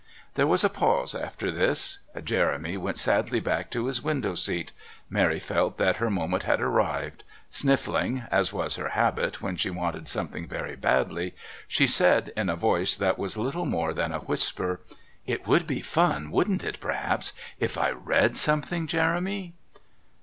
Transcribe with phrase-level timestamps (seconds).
[0.33, 1.99] There was a pause after this.
[2.23, 4.71] Jeremy went sadly back to his window seat.
[5.11, 7.21] Mary felt that her moment had arrived.
[7.51, 11.35] Sniffing, as was her habit when she wanted something very badly,
[11.67, 14.79] she said in a voice that was little more than a whisper:
[15.27, 19.53] "It would be fun, wouldn't it, perhaps if I read something, Jeremy?"